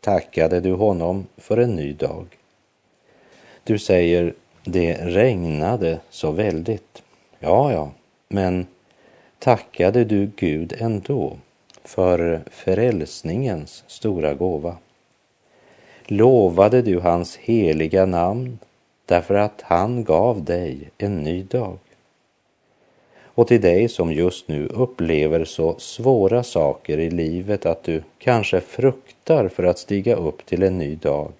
Tackade 0.00 0.60
du 0.60 0.72
honom 0.72 1.26
för 1.36 1.56
en 1.56 1.76
ny 1.76 1.92
dag? 1.92 2.26
Du 3.64 3.78
säger, 3.78 4.34
det 4.64 4.94
regnade 4.94 6.00
så 6.10 6.30
väldigt. 6.30 7.02
Ja, 7.38 7.72
ja, 7.72 7.90
men 8.28 8.66
tackade 9.38 10.04
du 10.04 10.30
Gud 10.36 10.74
ändå 10.78 11.36
för 11.84 12.40
frälsningens 12.50 13.84
stora 13.86 14.34
gåva? 14.34 14.76
Lovade 16.04 16.82
du 16.82 16.98
hans 16.98 17.36
heliga 17.36 18.06
namn 18.06 18.58
därför 19.06 19.34
att 19.34 19.62
han 19.62 20.04
gav 20.04 20.44
dig 20.44 20.90
en 20.98 21.22
ny 21.22 21.42
dag? 21.42 21.78
Och 23.38 23.48
till 23.48 23.60
dig 23.60 23.88
som 23.88 24.12
just 24.12 24.48
nu 24.48 24.66
upplever 24.66 25.44
så 25.44 25.78
svåra 25.78 26.42
saker 26.42 26.98
i 26.98 27.10
livet 27.10 27.66
att 27.66 27.82
du 27.82 28.02
kanske 28.18 28.60
fruktar 28.60 29.48
för 29.48 29.62
att 29.62 29.78
stiga 29.78 30.16
upp 30.16 30.46
till 30.46 30.62
en 30.62 30.78
ny 30.78 30.94
dag, 30.94 31.32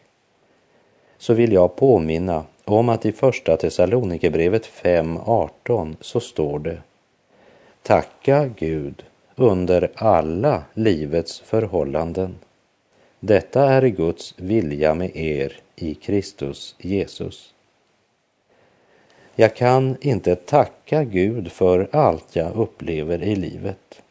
så 1.18 1.34
vill 1.34 1.52
jag 1.52 1.76
påminna 1.76 2.44
om 2.64 2.88
att 2.88 3.06
i 3.06 3.12
Första 3.12 3.56
Thessalonikerbrevet 3.56 4.66
5.18 4.82 5.96
så 6.00 6.20
står 6.20 6.58
det 6.58 6.78
Tacka 7.82 8.50
Gud 8.56 9.04
under 9.36 9.90
alla 9.94 10.62
livets 10.74 11.40
förhållanden. 11.40 12.38
Detta 13.20 13.72
är 13.72 13.82
Guds 13.82 14.34
vilja 14.36 14.94
med 14.94 15.16
er 15.16 15.52
i 15.76 15.94
Kristus 15.94 16.74
Jesus. 16.78 17.54
Jag 19.40 19.56
kan 19.56 19.96
inte 20.00 20.36
tacka 20.36 21.04
Gud 21.04 21.52
för 21.52 21.88
allt 21.92 22.36
jag 22.36 22.56
upplever 22.56 23.22
i 23.22 23.36
livet. 23.36 24.02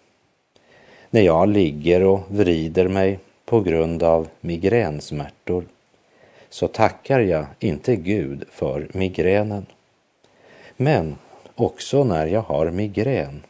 När 1.10 1.22
jag 1.22 1.50
ligger 1.50 2.04
och 2.04 2.20
vrider 2.28 2.88
mig 2.88 3.20
på 3.46 3.62
grund 3.62 4.04
av 4.04 4.28
migränsmärtor 4.42 5.66
så 6.50 6.68
tackar 6.68 7.20
jag 7.20 7.46
inte 7.60 7.96
Gud 7.96 8.44
för 8.52 8.88
migränen. 8.94 9.66
Men 10.78 11.16
också 11.56 12.04
när 12.04 12.28
jag 12.28 12.42
har 12.42 12.72
migrän 12.72 13.42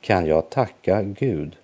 kan 0.00 0.26
jag 0.26 0.50
tacka 0.50 1.02
Gud 1.02 1.56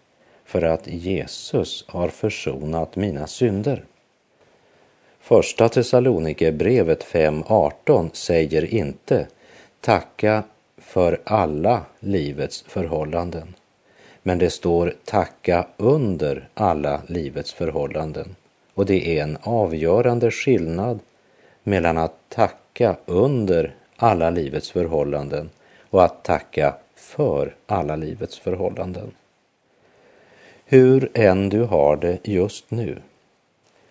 för 0.45 0.63
att 0.63 0.87
Jesus 0.87 1.85
har 1.89 2.09
försonat 2.09 2.97
mina 2.97 3.27
synder. 3.27 3.85
Första 5.21 5.69
Thessalonikerbrevet 5.69 7.05
5.18 7.05 8.11
säger 8.13 8.75
inte 8.75 9.27
tacka 9.85 10.43
för 10.79 11.21
alla 11.25 11.85
livets 12.01 12.65
förhållanden. 12.69 13.55
Men 14.23 14.39
det 14.39 14.51
står 14.51 14.95
tacka 15.05 15.67
under 15.77 16.49
alla 16.55 17.03
livets 17.07 17.53
förhållanden. 17.53 18.37
Och 18.75 18.87
det 18.87 19.19
är 19.19 19.23
en 19.23 19.39
avgörande 19.43 20.31
skillnad 20.31 20.99
mellan 21.63 21.99
att 21.99 22.15
tacka 22.29 22.97
under 23.07 23.75
alla 23.97 24.31
livets 24.31 24.71
förhållanden 24.71 25.51
och 25.91 26.05
att 26.05 26.25
tacka 26.25 26.75
för 26.95 27.55
alla 27.67 27.97
livets 27.97 28.39
förhållanden. 28.39 29.11
Hur 30.65 31.11
än 31.15 31.49
du 31.49 31.63
har 31.63 31.97
det 31.97 32.29
just 32.29 32.71
nu, 32.71 32.99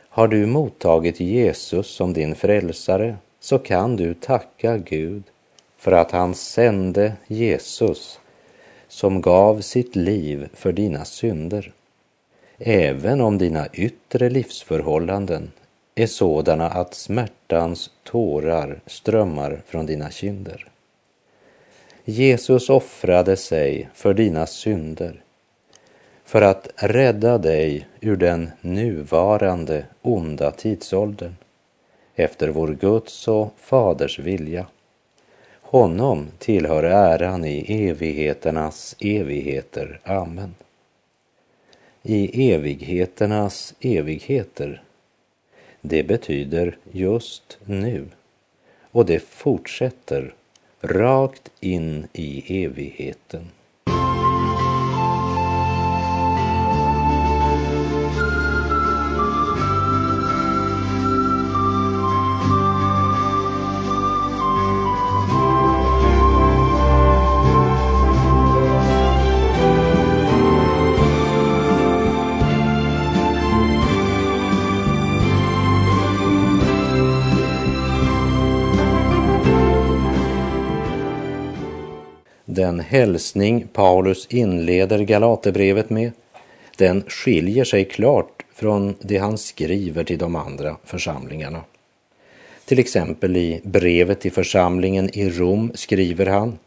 har 0.10 0.28
du 0.28 0.46
mottagit 0.46 1.20
Jesus 1.20 1.88
som 1.88 2.14
din 2.14 2.36
frälsare 2.36 3.16
så 3.40 3.60
kan 3.60 3.96
du 3.96 4.14
tacka 4.14 4.78
Gud 4.78 5.24
för 5.84 5.92
att 5.92 6.12
han 6.12 6.36
sände 6.36 7.14
Jesus 7.28 8.20
som 8.88 9.22
gav 9.22 9.62
sitt 9.62 9.96
liv 9.96 10.50
för 10.54 10.72
dina 10.72 11.06
synder. 11.06 11.72
Även 12.58 13.22
om 13.22 13.38
dina 13.38 13.68
yttre 13.74 14.30
livsförhållanden 14.30 15.52
är 15.96 16.08
sådana 16.08 16.70
att 16.70 16.94
smärtans 16.94 17.90
tårar 18.04 18.80
strömmar 18.86 19.62
från 19.66 19.86
dina 19.86 20.12
kinder. 20.12 20.68
Jesus 22.06 22.70
offrade 22.70 23.36
sig 23.36 23.90
för 23.94 24.14
dina 24.14 24.46
synder 24.46 25.24
för 26.26 26.42
att 26.42 26.68
rädda 26.76 27.38
dig 27.38 27.88
ur 28.02 28.16
den 28.16 28.52
nuvarande 28.62 29.86
onda 30.02 30.52
tidsåldern 30.52 31.36
efter 32.16 32.48
vår 32.48 32.68
Guds 32.68 33.28
och 33.28 33.54
Faders 33.58 34.20
vilja. 34.20 34.66
Honom 35.74 36.28
tillhör 36.40 36.84
äran 36.84 37.46
i 37.46 37.88
evigheternas 37.88 38.96
evigheter. 39.00 40.00
Amen. 40.04 40.56
I 42.04 42.52
evigheternas 42.54 43.74
evigheter. 43.80 44.84
Det 45.82 46.04
betyder 46.04 46.78
just 46.92 47.58
nu 47.66 48.06
och 48.92 49.06
det 49.06 49.20
fortsätter 49.20 50.34
rakt 50.82 51.52
in 51.60 52.08
i 52.14 52.64
evigheten. 52.64 53.48
Hälsning 82.94 83.68
Paulus 83.74 84.28
inleder 84.30 85.00
Galaterbrevet 85.00 85.90
med, 85.90 86.12
den 86.78 87.04
skiljer 87.08 87.64
sig 87.64 87.86
klart 87.86 88.44
från 88.54 88.96
det 89.02 89.18
han 89.18 89.38
skriver 89.38 90.04
till 90.04 90.18
de 90.18 90.36
andra 90.36 90.76
församlingarna. 90.84 91.62
Till 92.66 92.80
exempel 92.80 93.38
i 93.38 93.62
brevet 93.64 94.22
till 94.22 94.32
församlingen 94.32 95.10
i 95.18 95.30
Rom 95.30 95.72
skriver 95.76 96.26
han 96.26 96.58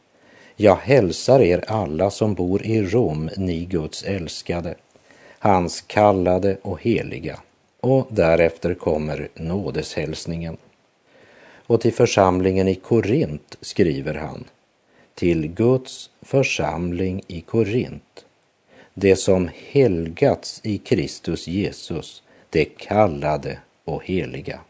Jag 0.57 0.77
hälsar 0.77 1.41
er 1.41 1.65
alla 1.69 2.11
som 2.11 2.35
bor 2.35 2.67
i 2.67 2.83
Rom, 2.83 3.31
ni 3.37 3.65
Guds 3.65 4.03
älskade, 4.03 4.75
hans 5.39 5.81
kallade 5.81 6.57
och 6.63 6.83
heliga. 6.83 7.41
Och 7.81 8.07
därefter 8.11 8.75
kommer 8.75 9.29
nådeshälsningen. 9.35 10.57
Och 11.67 11.81
till 11.81 11.93
församlingen 11.93 12.69
i 12.69 12.75
Korint 12.75 13.57
skriver 13.61 14.15
han 14.15 14.45
till 15.17 15.47
Guds 15.49 16.11
församling 16.23 17.23
i 17.27 17.41
Korint, 17.41 18.25
det 18.95 19.17
som 19.17 19.51
helgats 19.71 20.61
i 20.65 20.79
Kristus 20.79 21.49
Jesus, 21.49 22.23
det 22.51 22.65
kallade 22.65 23.59
och 23.85 24.05
heliga. 24.05 24.61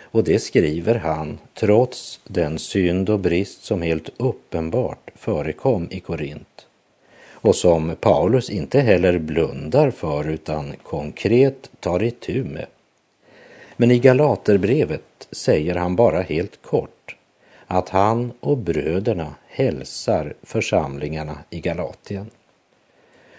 Och 0.00 0.24
det 0.24 0.38
skriver 0.38 0.94
han 0.94 1.38
trots 1.54 2.20
den 2.24 2.58
synd 2.58 3.10
och 3.10 3.20
brist 3.20 3.64
som 3.64 3.82
helt 3.82 4.10
uppenbart 4.16 5.10
förekom 5.14 5.88
i 5.90 6.00
Korint 6.00 6.66
och 7.40 7.56
som 7.56 7.96
Paulus 8.00 8.50
inte 8.50 8.80
heller 8.80 9.18
blundar 9.18 9.90
för 9.90 10.28
utan 10.28 10.72
konkret 10.82 11.70
tar 11.80 12.02
itu 12.02 12.44
med. 12.44 12.66
Men 13.76 13.90
i 13.90 13.98
Galaterbrevet 13.98 15.28
säger 15.30 15.74
han 15.74 15.96
bara 15.96 16.22
helt 16.22 16.62
kort 16.62 17.16
att 17.66 17.88
han 17.88 18.32
och 18.40 18.58
bröderna 18.58 19.34
hälsar 19.58 20.34
församlingarna 20.42 21.38
i 21.50 21.60
Galatien. 21.60 22.30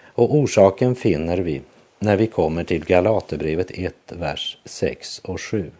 Och 0.02 0.34
orsaken 0.34 0.94
finner 0.94 1.38
vi 1.38 1.60
när 1.98 2.16
vi 2.16 2.26
kommer 2.26 2.64
till 2.64 2.84
Galaterbrevet 2.84 3.70
1, 3.70 3.94
vers 4.08 4.58
6 4.64 5.18
och 5.18 5.40
7. 5.40 5.70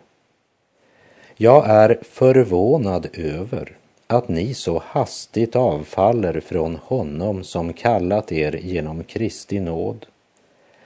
Jag 1.37 1.71
är 1.71 1.99
förvånad 2.03 3.09
över 3.13 3.77
att 4.07 4.29
ni 4.29 4.55
så 4.55 4.83
hastigt 4.87 5.57
avfaller 5.57 6.41
från 6.41 6.77
honom 6.77 7.45
som 7.45 7.73
kallat 7.73 8.33
er 8.33 8.53
genom 8.63 9.05
Kristi 9.05 9.61
nåd 9.61 10.07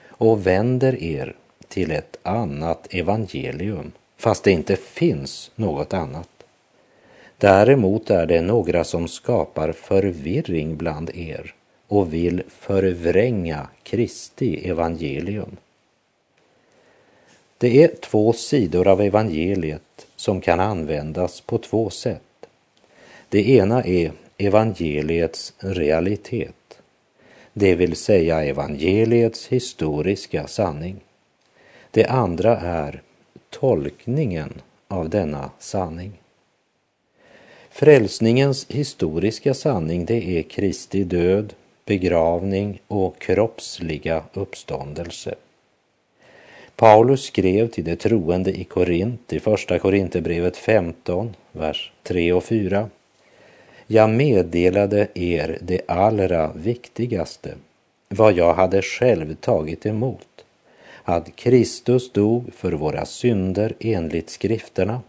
och 0.07 0.47
vänder 0.47 1.03
er 1.03 1.35
till 1.67 1.91
ett 1.91 2.17
annat 2.23 2.87
evangelium, 2.93 3.91
fast 4.17 4.43
det 4.43 4.51
inte 4.51 4.75
finns 4.75 5.51
något 5.55 5.93
annat. 5.93 6.34
Däremot 7.45 8.09
är 8.09 8.25
det 8.25 8.41
några 8.41 8.83
som 8.83 9.07
skapar 9.07 9.71
förvirring 9.71 10.77
bland 10.77 11.09
er 11.09 11.53
och 11.87 12.13
vill 12.13 12.43
förvränga 12.47 13.67
Kristi 13.83 14.69
evangelium. 14.69 15.57
Det 17.57 17.83
är 17.83 17.87
två 17.87 18.33
sidor 18.33 18.87
av 18.87 19.01
evangeliet 19.01 20.07
som 20.15 20.41
kan 20.41 20.59
användas 20.59 21.41
på 21.41 21.57
två 21.57 21.89
sätt. 21.89 22.47
Det 23.29 23.49
ena 23.49 23.83
är 23.83 24.11
evangeliets 24.37 25.53
realitet, 25.57 26.81
det 27.53 27.75
vill 27.75 27.95
säga 27.95 28.43
evangeliets 28.43 29.47
historiska 29.47 30.47
sanning. 30.47 30.95
Det 31.91 32.05
andra 32.05 32.57
är 32.57 33.01
tolkningen 33.49 34.61
av 34.87 35.09
denna 35.09 35.49
sanning. 35.59 36.11
Frälsningens 37.77 38.65
historiska 38.69 39.53
sanning 39.53 40.05
det 40.05 40.39
är 40.39 40.41
Kristi 40.41 41.03
död, 41.03 41.53
begravning 41.85 42.81
och 42.87 43.19
kroppsliga 43.19 44.23
uppståndelse. 44.33 45.35
Paulus 46.75 47.23
skrev 47.23 47.67
till 47.67 47.83
de 47.83 47.95
troende 47.95 48.59
i 48.59 48.63
Korint 48.63 49.33
i 49.33 49.39
Första 49.39 49.79
Korinthierbrevet 49.79 50.57
15, 50.57 51.35
vers 51.51 51.91
3 52.03 52.33
och 52.33 52.43
4. 52.43 52.89
Jag 53.87 54.09
meddelade 54.09 55.07
er 55.13 55.57
det 55.61 55.81
allra 55.87 56.51
viktigaste, 56.53 57.53
vad 58.09 58.33
jag 58.33 58.53
hade 58.53 58.81
själv 58.81 59.35
tagit 59.35 59.85
emot, 59.85 60.45
att 61.03 61.35
Kristus 61.35 62.11
dog 62.11 62.53
för 62.53 62.71
våra 62.71 63.05
synder 63.05 63.73
enligt 63.79 64.29
skrifterna, 64.29 65.01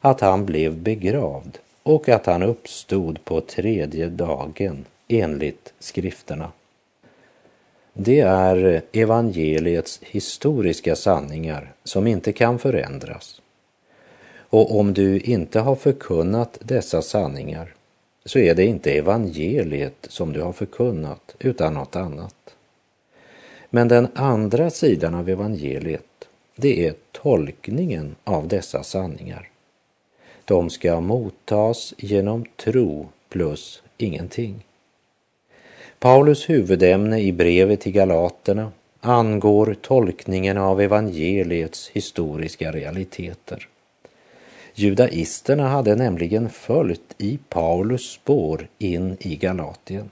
att 0.00 0.20
han 0.20 0.46
blev 0.46 0.76
begravd 0.76 1.58
och 1.82 2.08
att 2.08 2.26
han 2.26 2.42
uppstod 2.42 3.24
på 3.24 3.40
tredje 3.40 4.08
dagen 4.08 4.84
enligt 5.08 5.72
skrifterna. 5.78 6.52
Det 7.94 8.20
är 8.20 8.82
evangeliets 8.92 10.00
historiska 10.02 10.96
sanningar 10.96 11.72
som 11.84 12.06
inte 12.06 12.32
kan 12.32 12.58
förändras. 12.58 13.42
Och 14.34 14.78
om 14.78 14.94
du 14.94 15.20
inte 15.20 15.60
har 15.60 15.74
förkunnat 15.74 16.58
dessa 16.60 17.02
sanningar 17.02 17.74
så 18.24 18.38
är 18.38 18.54
det 18.54 18.64
inte 18.64 18.92
evangeliet 18.92 20.06
som 20.08 20.32
du 20.32 20.40
har 20.40 20.52
förkunnat 20.52 21.34
utan 21.38 21.74
något 21.74 21.96
annat. 21.96 22.54
Men 23.70 23.88
den 23.88 24.08
andra 24.14 24.70
sidan 24.70 25.14
av 25.14 25.28
evangeliet, 25.28 26.28
det 26.56 26.86
är 26.86 26.94
tolkningen 27.12 28.14
av 28.24 28.48
dessa 28.48 28.82
sanningar. 28.82 29.51
De 30.52 30.70
ska 30.70 31.00
mottas 31.00 31.94
genom 31.98 32.44
tro 32.56 33.08
plus 33.28 33.82
ingenting. 33.98 34.64
Paulus 35.98 36.50
huvudämne 36.50 37.20
i 37.20 37.32
brevet 37.32 37.80
till 37.80 37.92
Galaterna 37.92 38.72
angår 39.00 39.76
tolkningen 39.80 40.58
av 40.58 40.80
evangeliets 40.80 41.88
historiska 41.88 42.72
realiteter. 42.72 43.68
Judaisterna 44.74 45.68
hade 45.68 45.96
nämligen 45.96 46.50
följt 46.50 47.14
i 47.18 47.38
Paulus 47.48 48.10
spår 48.10 48.68
in 48.78 49.16
i 49.20 49.36
Galatien. 49.36 50.10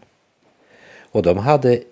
Och 1.12 1.22
de 1.22 1.38
hade 1.38 1.83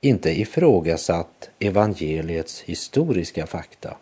inte 0.00 0.40
ifrågasatt 0.40 1.50
evangeliets 1.58 2.62
historiska 2.62 3.46
fakta 3.46 3.96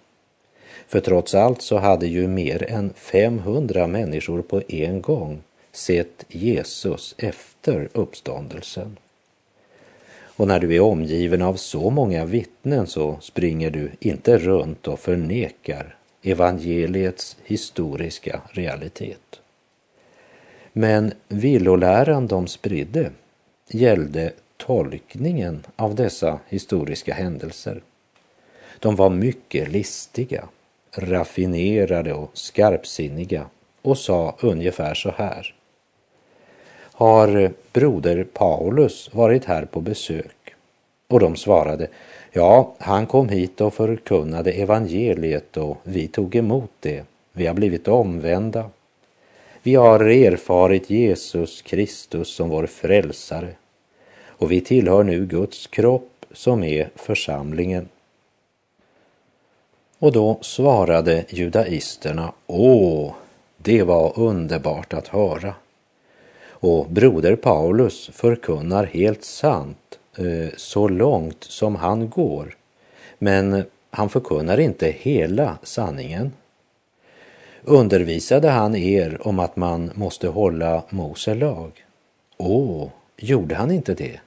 för 0.89 1.01
trots 1.01 1.35
allt 1.35 1.63
så 1.63 1.79
hade 1.79 2.07
ju 2.07 2.29
mer 2.29 2.71
än 2.71 2.93
500 2.97 3.87
människor 3.87 4.43
på 4.43 4.63
en 4.69 5.03
gång 5.03 5.43
sett 5.73 6.25
Jesus 6.29 7.15
efter 7.19 7.89
uppståndelsen. 7.93 8.97
Och 10.41 10.49
när 10.49 10.61
du 10.61 10.75
är 10.77 10.81
omgiven 10.81 11.43
av 11.43 11.55
så 11.55 11.91
många 11.91 12.25
vittnen 12.25 12.87
så 12.87 13.19
springer 13.21 13.71
du 13.71 13.91
inte 14.01 14.39
runt 14.39 14.89
och 14.89 15.01
förnekar 15.01 15.97
evangeliets 16.23 17.37
historiska 17.45 18.41
realitet. 18.51 19.41
Men 20.73 21.13
villoläran 21.29 22.27
de 22.27 22.47
spridde 22.47 23.11
gällde 23.69 24.33
tolkningen 24.57 25.67
av 25.77 25.95
dessa 25.95 26.39
historiska 26.49 27.15
händelser. 27.15 27.83
De 28.79 28.97
var 28.97 29.11
mycket 29.11 29.69
listiga, 29.69 30.49
raffinerade 30.93 32.13
och 32.13 32.31
skarpsinniga 32.33 33.47
och 33.83 33.99
sa 33.99 34.37
ungefär 34.41 34.95
så 34.95 35.11
här. 35.17 35.55
Har 36.93 37.53
broder 37.73 38.25
Paulus 38.25 39.15
varit 39.15 39.45
här 39.45 39.65
på 39.65 39.81
besök? 39.81 40.55
Och 41.09 41.21
de 41.21 41.37
svarade, 41.37 41.89
ja, 42.33 42.75
han 42.79 43.07
kom 43.07 43.29
hit 43.29 43.61
och 43.61 43.75
förkunnade 43.75 44.53
evangeliet 44.53 45.57
och 45.57 45.77
vi 45.83 46.09
tog 46.09 46.35
emot 46.35 46.71
det. 46.81 47.05
Vi 47.33 47.47
har 47.47 47.55
blivit 47.55 47.89
omvända. 47.89 48.71
Vi 49.63 49.75
har 49.75 50.01
erfarit 50.01 50.91
Jesus 50.91 51.63
Kristus 51.63 52.29
som 52.29 52.49
vår 52.49 52.67
frälsare 52.67 53.49
och 54.41 54.53
vi 54.53 54.61
tillhör 54.61 55.05
nu 55.05 55.27
Guds 55.27 55.67
kropp 55.67 56.27
som 56.33 56.63
är 56.63 56.91
församlingen. 56.95 57.89
Och 60.01 60.13
då 60.13 60.39
svarade 60.41 61.25
judaisterna, 61.29 62.33
åh, 62.47 63.15
det 63.57 63.83
var 63.83 64.19
underbart 64.19 64.93
att 64.93 65.09
höra. 65.09 65.55
Och 66.49 66.87
broder 66.91 67.37
Paulus 67.37 68.11
förkunnar 68.13 68.85
helt 68.85 69.25
sant 69.25 69.99
eh, 70.19 70.57
så 70.57 70.89
långt 70.89 71.45
som 71.45 71.77
han 71.77 72.09
går. 72.11 72.57
Men 73.19 73.65
han 73.91 74.09
förkunnar 74.09 74.61
inte 74.61 74.95
hela 74.99 75.59
sanningen. 75.63 76.33
Undervisade 77.63 78.49
han 78.49 78.77
er 78.77 79.27
om 79.27 79.39
att 79.39 79.57
man 79.57 79.91
måste 79.95 80.29
hålla 80.29 80.83
Mose 80.91 81.35
lag? 81.35 81.85
Åh, 82.37 82.89
gjorde 83.17 83.55
han 83.55 83.71
inte 83.71 83.95
det? 83.95 84.21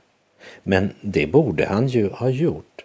Men 0.64 0.90
det 1.02 1.28
borde 1.28 1.66
han 1.66 1.88
ju 1.88 2.10
ha 2.10 2.30
gjort. 2.30 2.83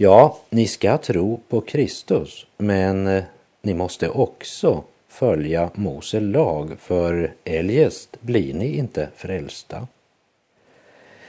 Ja, 0.00 0.38
ni 0.50 0.66
ska 0.66 0.98
tro 0.98 1.40
på 1.48 1.60
Kristus, 1.60 2.46
men 2.56 3.06
eh, 3.06 3.24
ni 3.62 3.74
måste 3.74 4.08
också 4.08 4.84
följa 5.08 5.70
Mose 5.74 6.20
lag, 6.20 6.76
för 6.80 7.32
eljest 7.44 8.16
blir 8.20 8.54
ni 8.54 8.76
inte 8.76 9.08
frälsta. 9.16 9.86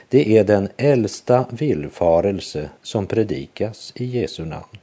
Det 0.08 0.38
är 0.38 0.44
den 0.44 0.68
äldsta 0.76 1.46
villfarelse 1.50 2.70
som 2.82 3.06
predikas 3.06 3.92
i 3.96 4.04
Jesu 4.04 4.44
namn. 4.44 4.78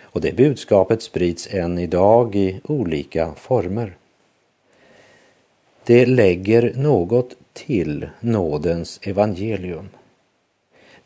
Och 0.00 0.20
det 0.20 0.36
budskapet 0.36 1.02
sprids 1.02 1.48
än 1.50 1.78
idag 1.78 2.34
i 2.36 2.60
olika 2.64 3.32
former. 3.34 3.96
Det 5.84 6.06
lägger 6.06 6.72
något 6.76 7.34
till 7.52 8.08
nådens 8.20 9.00
evangelium. 9.02 9.88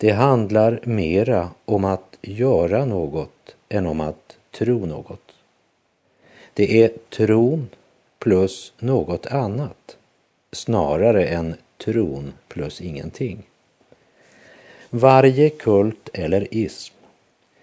Det 0.01 0.11
handlar 0.11 0.81
mera 0.83 1.51
om 1.65 1.85
att 1.85 2.19
göra 2.23 2.85
något 2.85 3.57
än 3.69 3.87
om 3.87 4.01
att 4.01 4.37
tro 4.51 4.87
något. 4.87 5.33
Det 6.55 6.83
är 6.83 6.93
tron 7.11 7.69
plus 8.19 8.73
något 8.79 9.27
annat 9.27 9.97
snarare 10.53 11.27
än 11.27 11.55
tron 11.85 12.33
plus 12.49 12.81
ingenting. 12.81 13.43
Varje 14.91 15.51
kult 15.51 16.09
eller 16.13 16.55
ism 16.55 16.95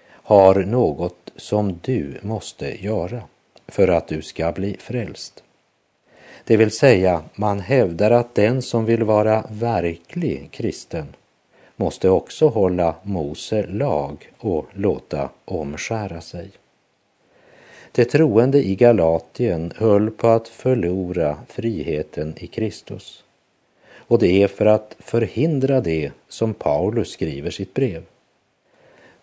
har 0.10 0.56
något 0.56 1.32
som 1.36 1.80
du 1.82 2.20
måste 2.22 2.86
göra 2.86 3.22
för 3.68 3.88
att 3.88 4.08
du 4.08 4.22
ska 4.22 4.52
bli 4.52 4.78
frälst. 4.80 5.44
Det 6.44 6.58
vill 6.58 6.72
säga, 6.72 7.22
man 7.36 7.60
hävdar 7.60 8.12
att 8.12 8.36
den 8.36 8.62
som 8.62 8.86
vill 8.86 9.04
vara 9.04 9.44
verklig 9.50 10.52
kristen 10.52 11.08
måste 11.80 12.10
också 12.10 12.48
hålla 12.48 12.96
Mose 13.04 13.66
lag 13.68 14.32
och 14.38 14.66
låta 14.74 15.30
omskära 15.46 16.22
sig. 16.22 16.50
De 17.92 18.06
troende 18.06 18.68
i 18.68 18.76
Galatien 18.76 19.74
höll 19.76 20.12
på 20.12 20.28
att 20.28 20.48
förlora 20.48 21.38
friheten 21.48 22.34
i 22.38 22.48
Kristus. 22.48 23.24
Och 23.96 24.20
det 24.20 24.44
är 24.44 24.48
för 24.48 24.66
att 24.66 24.96
förhindra 25.00 25.82
det 25.82 26.12
som 26.28 26.54
Paulus 26.54 27.12
skriver 27.12 27.50
sitt 27.50 27.74
brev. 27.74 28.04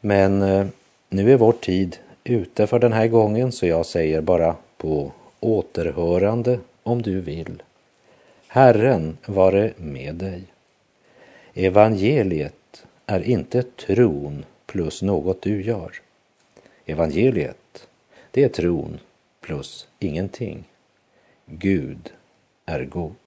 Men 0.01 0.43
eh, 0.43 0.67
nu 1.09 1.33
är 1.33 1.37
vår 1.37 1.53
tid 1.53 1.97
ute 2.25 2.67
för 2.67 2.79
den 2.79 2.93
här 2.93 3.07
gången 3.07 3.53
så 3.53 3.67
jag 3.67 3.87
säger 3.87 4.21
bara 4.21 4.57
på 4.77 5.13
återhörande 5.41 6.59
om 6.83 7.03
du 7.03 7.21
vill. 7.21 7.63
Herren 8.47 9.19
vare 9.27 9.73
med 9.77 10.15
dig. 10.15 10.54
Evangeliet 11.57 12.87
är 13.07 13.23
inte 13.23 13.63
tron 13.63 14.45
plus 14.67 15.03
något 15.03 15.43
du 15.43 15.63
gör. 15.63 16.01
Evangeliet, 16.87 17.89
det 18.31 18.45
är 18.45 18.49
tron 18.49 18.99
plus 19.41 19.89
ingenting. 19.99 20.65
Gud 21.47 22.13
är 22.67 22.85
god. 22.85 23.15